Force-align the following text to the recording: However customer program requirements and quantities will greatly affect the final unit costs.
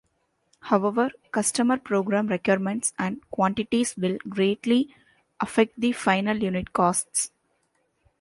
However 0.61 1.11
customer 1.31 1.77
program 1.77 2.25
requirements 2.25 2.91
and 2.97 3.21
quantities 3.29 3.95
will 3.95 4.17
greatly 4.27 4.89
affect 5.39 5.79
the 5.79 5.91
final 5.91 6.41
unit 6.41 6.73
costs. 6.73 7.29